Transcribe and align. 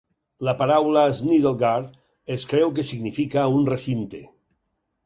La 0.47 0.53
paraula 0.61 1.03
Snittlegarth 1.19 1.93
es 2.37 2.47
creu 2.55 2.75
que 2.81 2.87
significa 2.91 3.47
un 3.61 3.71
recinte. 3.77 4.25